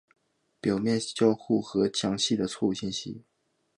[0.59, 3.21] 表面交互和详细的错误信息。